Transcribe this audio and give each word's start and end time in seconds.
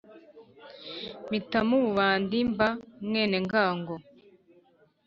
mpitamo 1.25 1.73
ububandi 1.79 2.39
mba 2.51 2.69
mwenengango 3.07 3.95